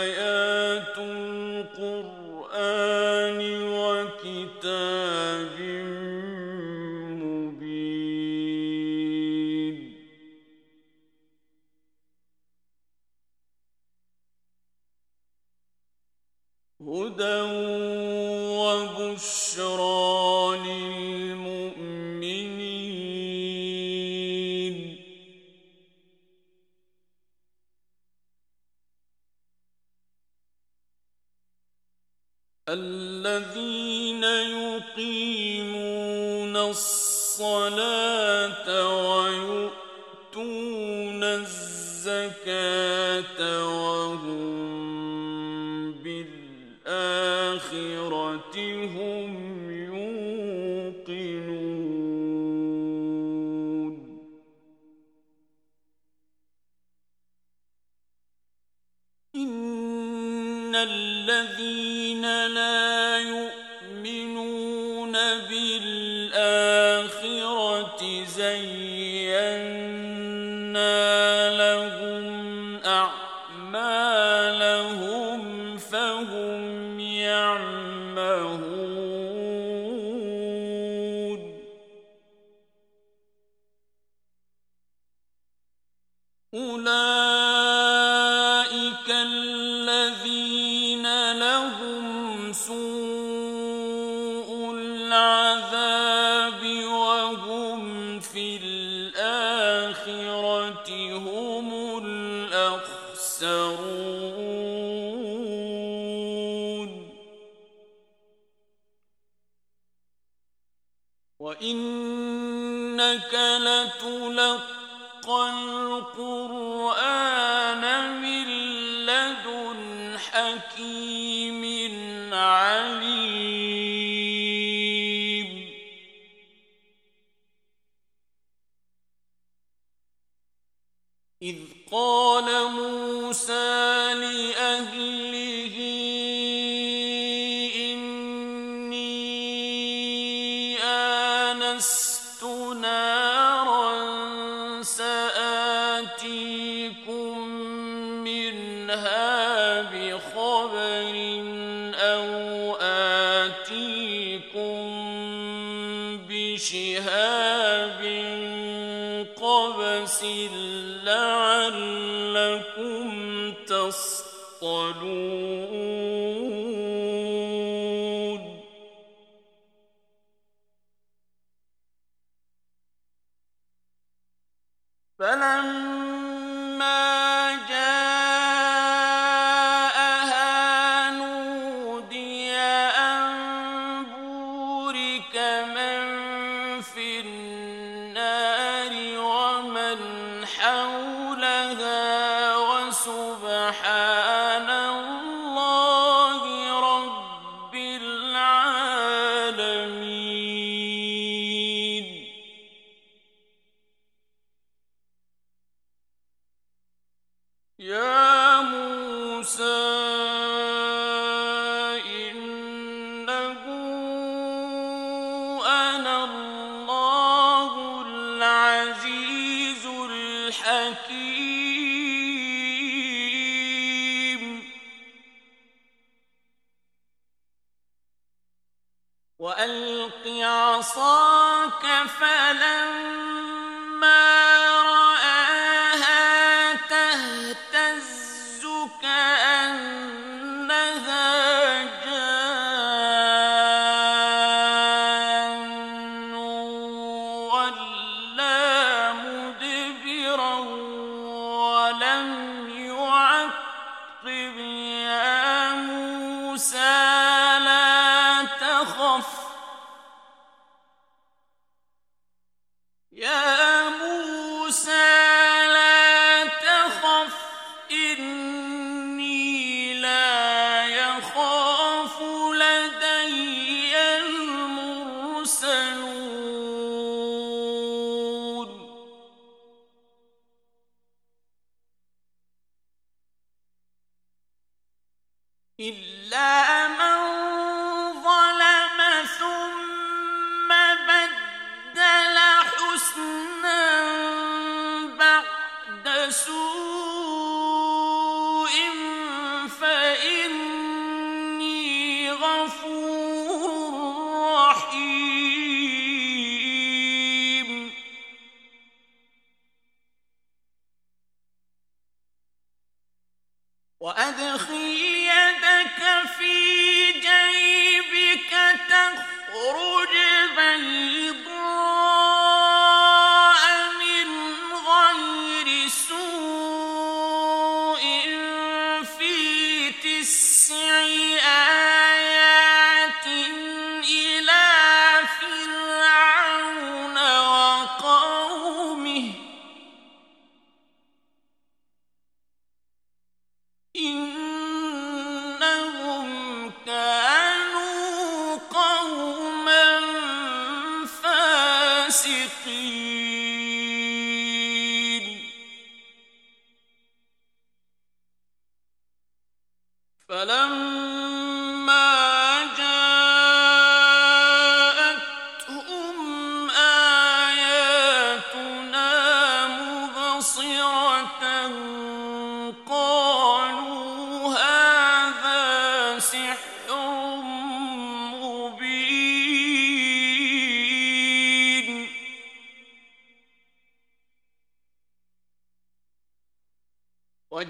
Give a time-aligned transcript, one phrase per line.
[285.82, 286.71] إلا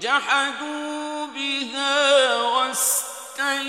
[0.02, 3.62] جحدوا بها واستيقنتها.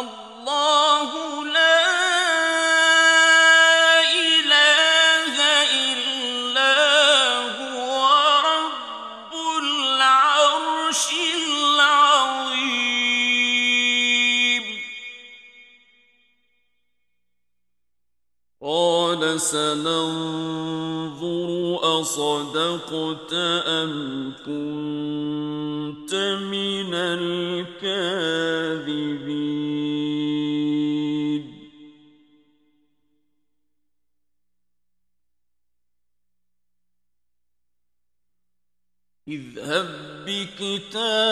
[0.01, 1.10] الله
[1.46, 1.81] لا
[4.01, 5.36] إله
[5.84, 6.75] إلا
[7.60, 7.91] هو
[8.51, 11.05] رب العرش
[11.38, 11.91] العظيم.
[18.62, 20.70] قال سننظر
[22.01, 23.34] أصدقت
[23.67, 23.93] أم
[24.46, 24.91] كنت
[40.91, 41.30] بكتابي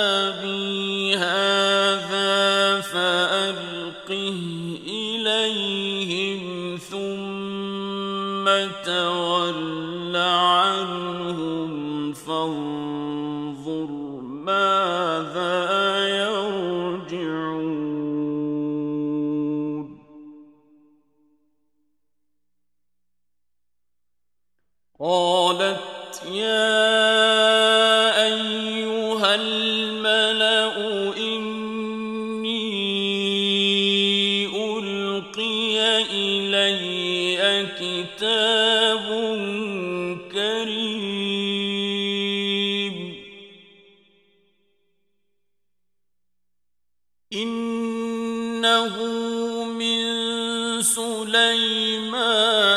[49.79, 52.68] من سليمان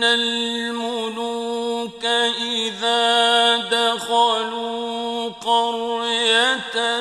[0.00, 2.04] إن الملوك
[2.40, 7.00] إذا دخلوا قرية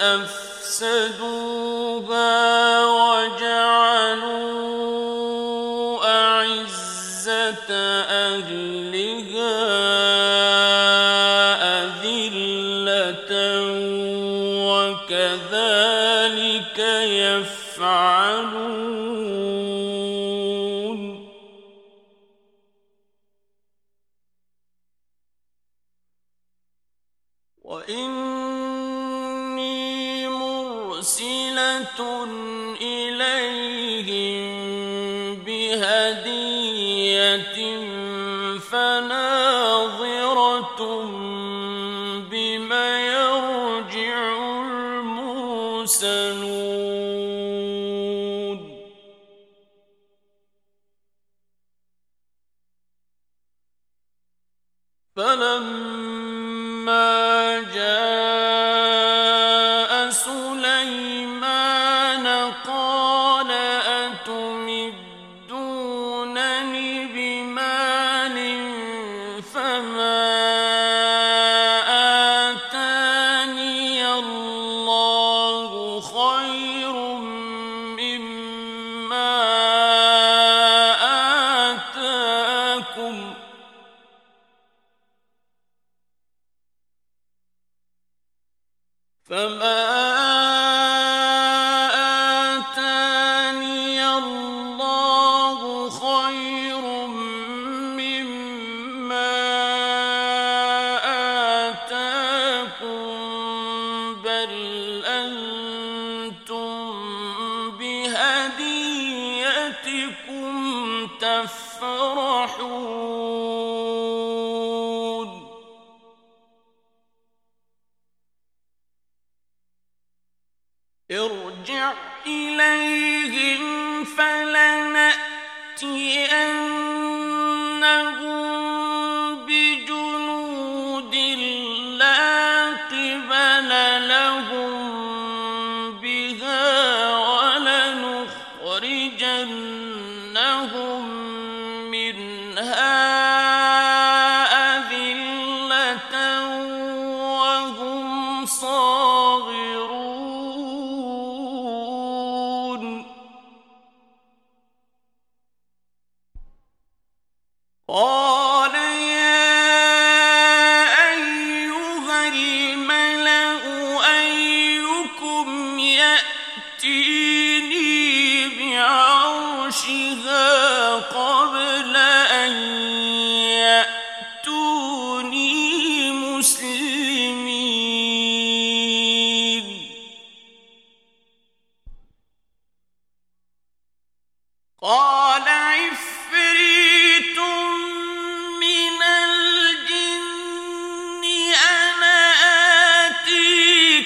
[0.00, 1.39] أفسدوها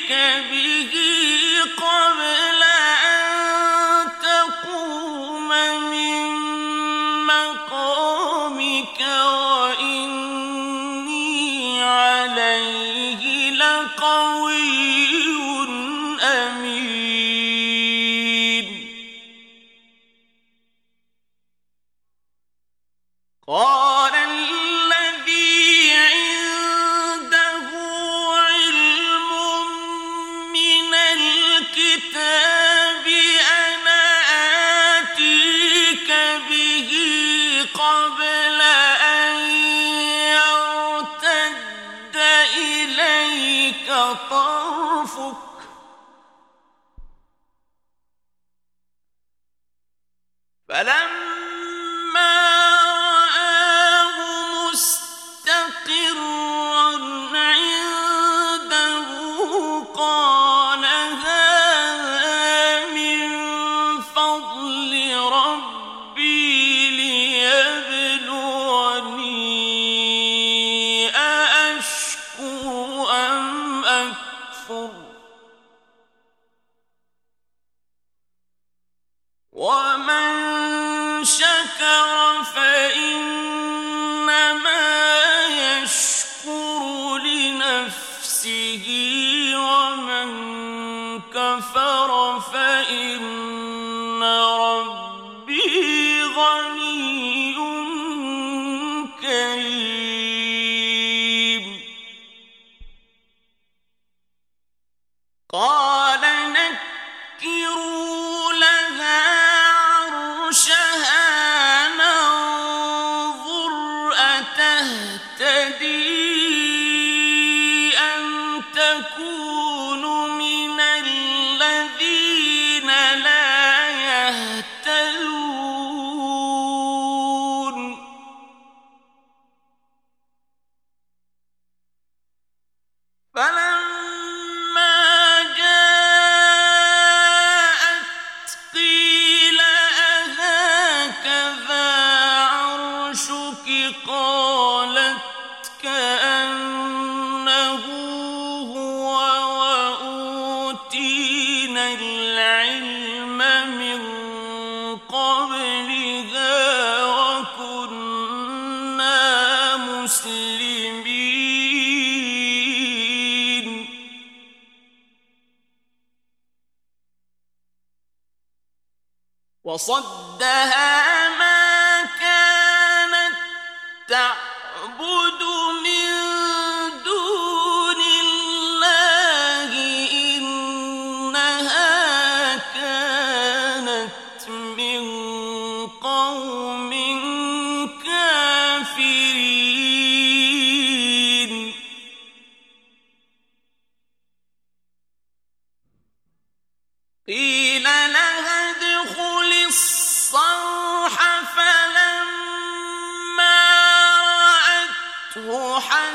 [0.08, 0.73] بِالْحَقِّ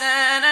[0.00, 0.49] الحسنة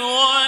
[0.00, 0.39] لوليه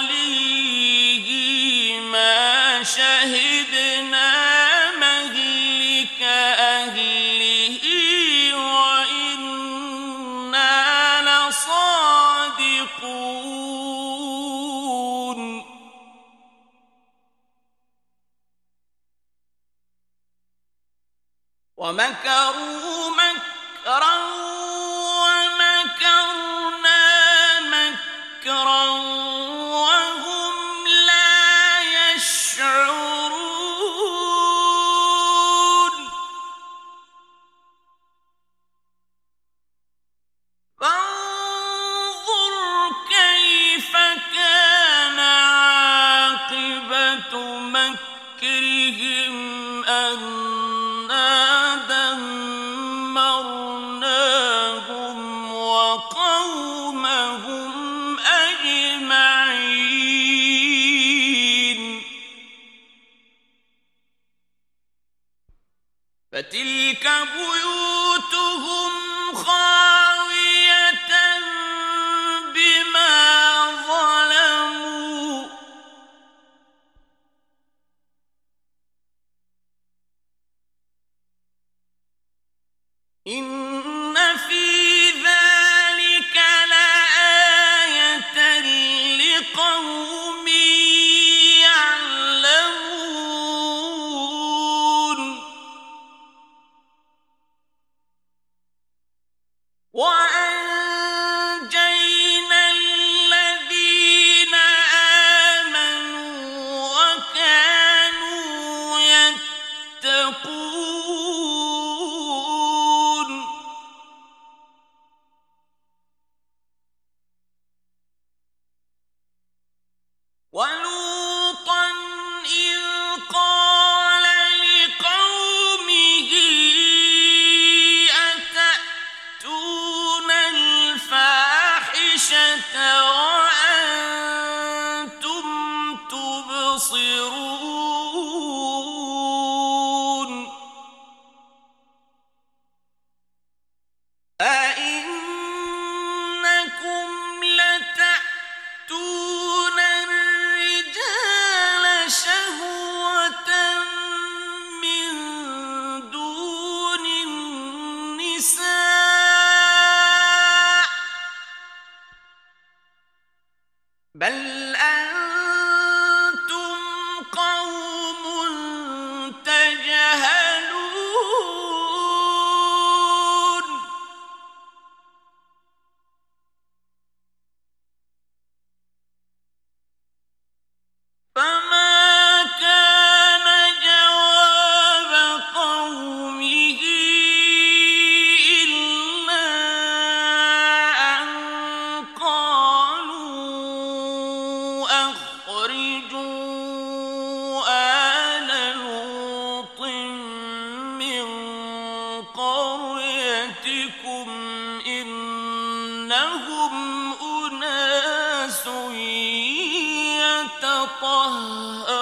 [211.04, 211.93] طهر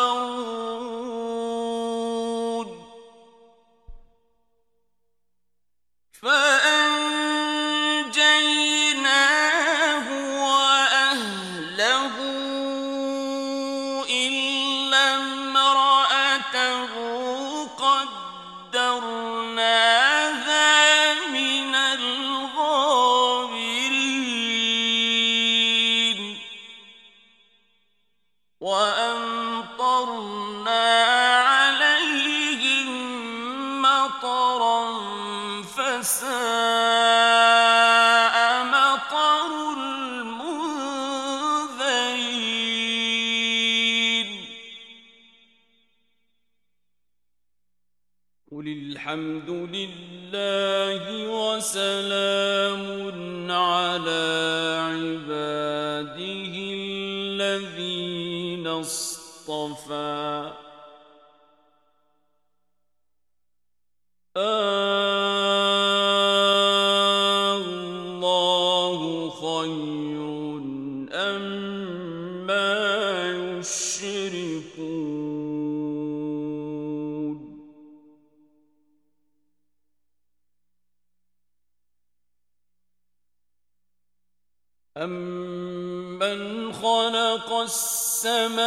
[86.92, 88.58] خلق السماوات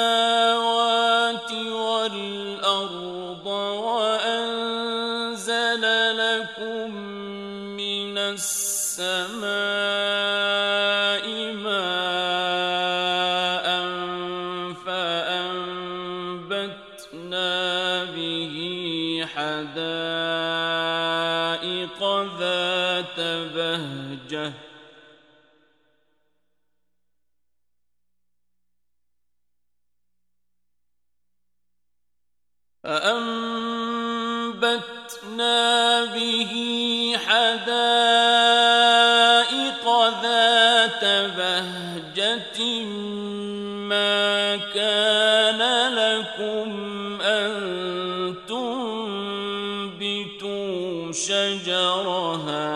[1.51, 3.45] والأرض
[3.85, 5.83] وأنزل
[6.17, 6.95] لكم
[7.77, 9.64] من السماء
[32.85, 34.45] فأنبتنا
[36.05, 36.53] به
[37.25, 37.65] حدائق
[40.21, 41.05] ذات
[41.37, 42.59] بهجة
[43.89, 45.61] ما كان
[45.93, 46.69] لكم
[47.21, 50.11] أن تنبتوا
[51.11, 52.75] شجرها.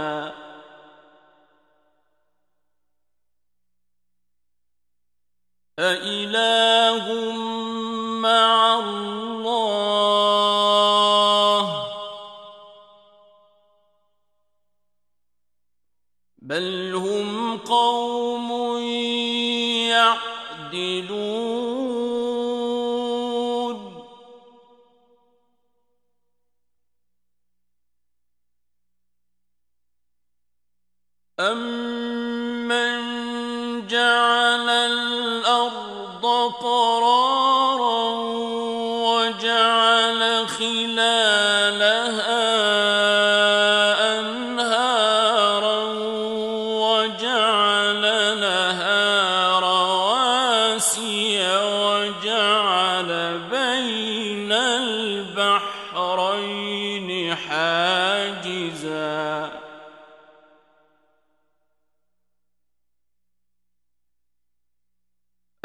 [5.79, 6.78] أإله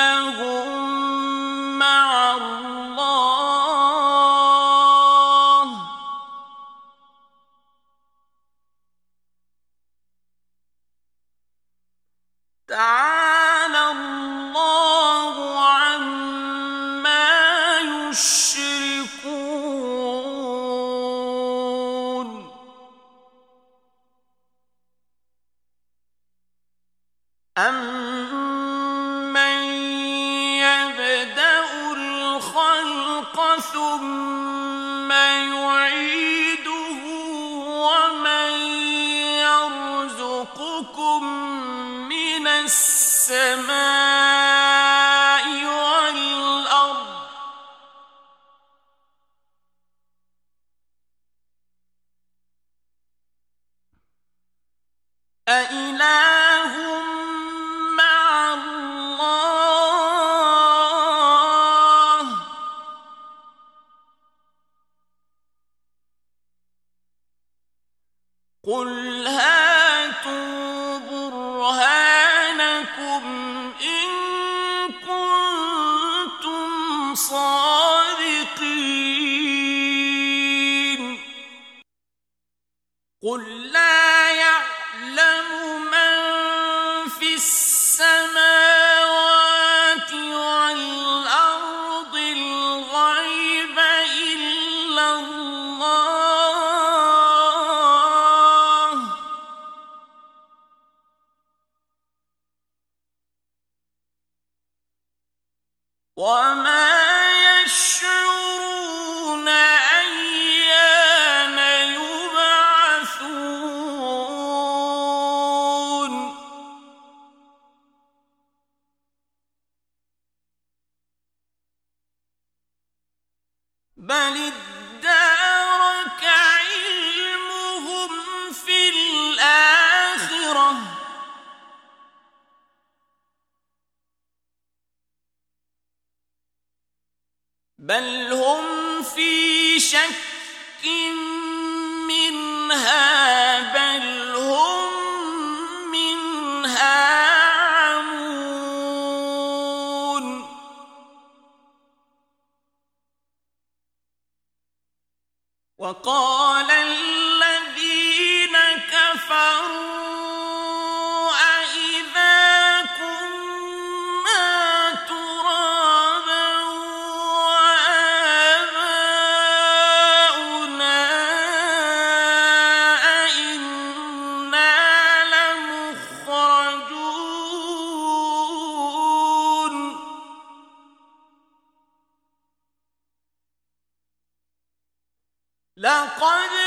[186.21, 186.60] لقد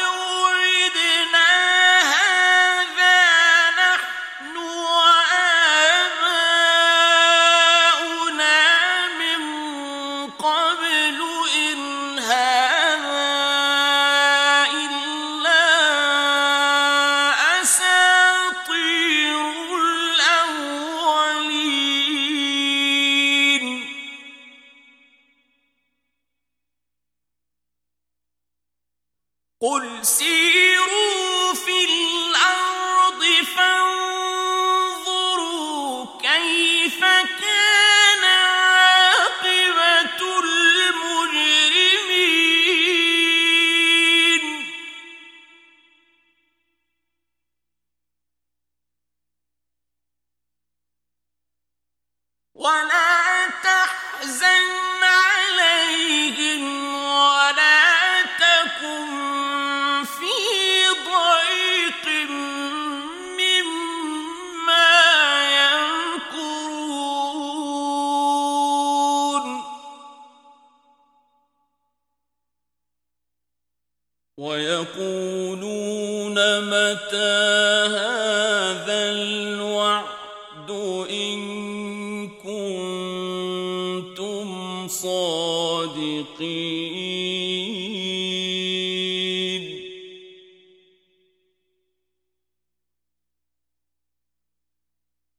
[85.03, 86.55] صادقين.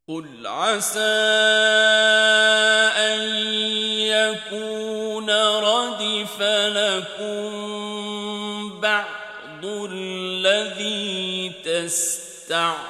[0.08, 1.00] قل عسى
[3.10, 3.22] أن
[4.00, 6.42] يكون ردف
[6.78, 7.50] لكم
[8.80, 12.86] بعض الذي تستعجلون.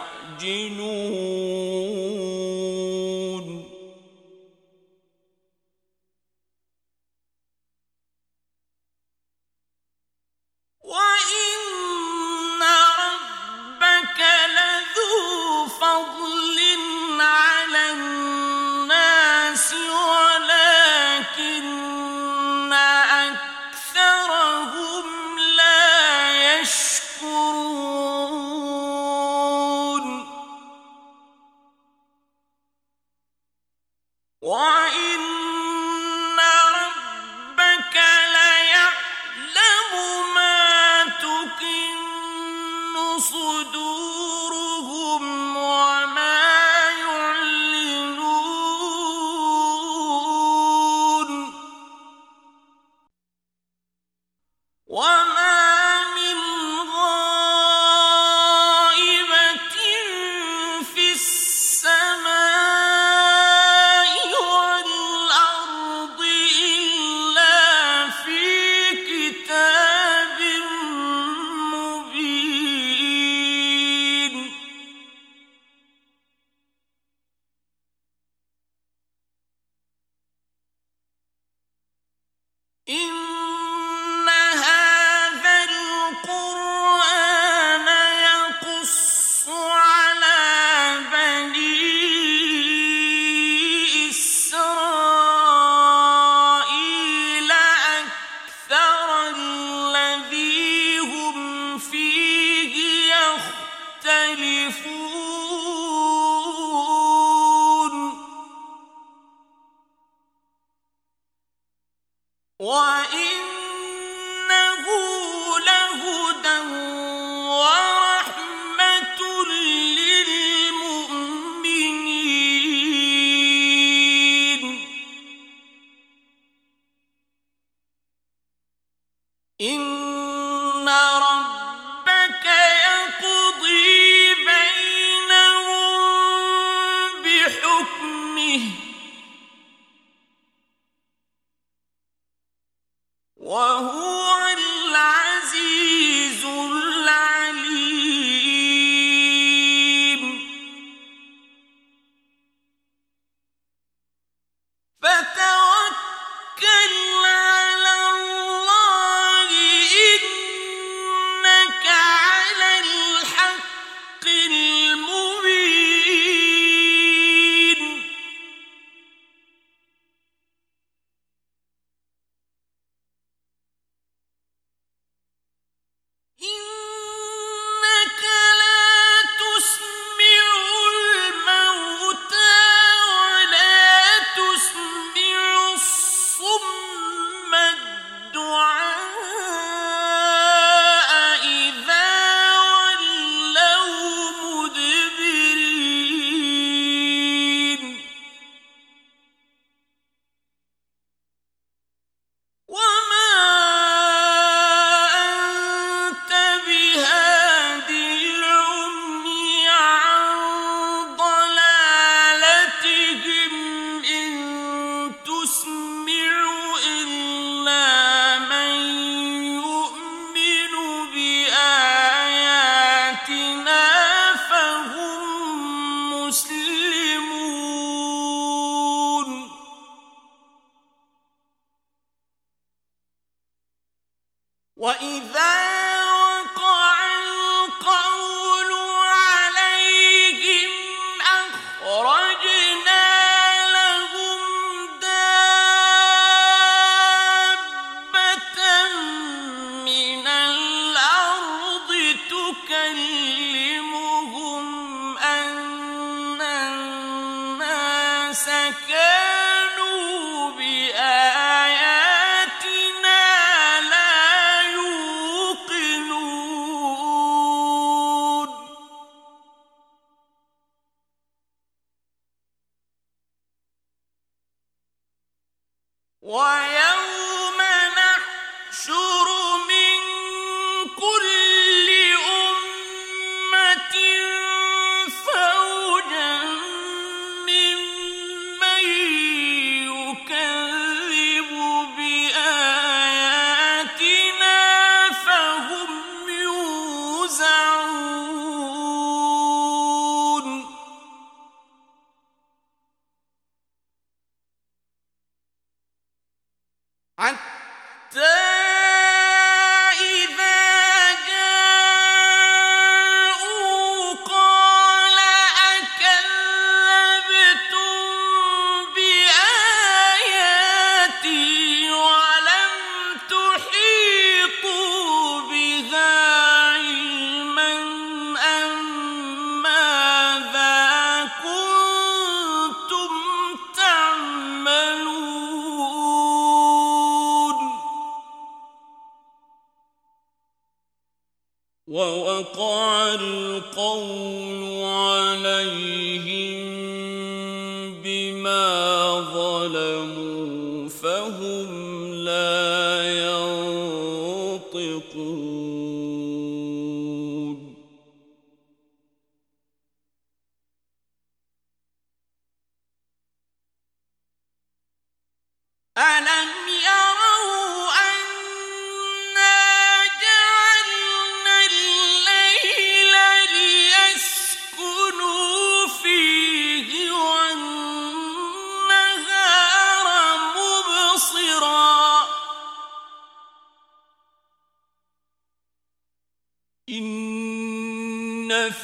[276.24, 276.93] ويوم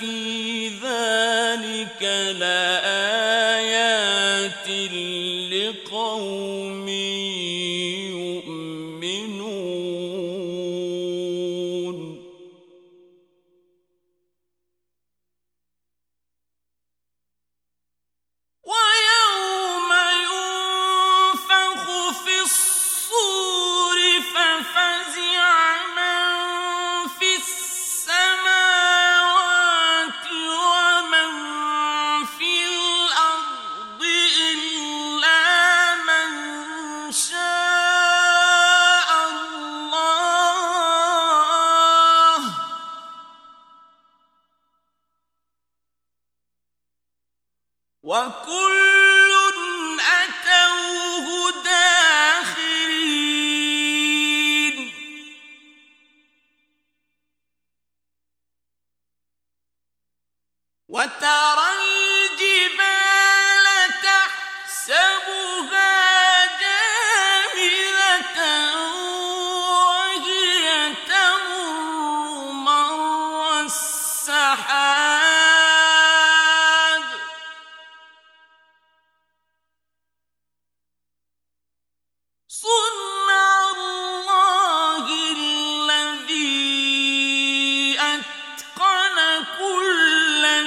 [0.01, 2.01] في ذلك
[2.39, 2.81] لآيات
[4.67, 5.00] لا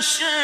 [0.04, 0.43] شاء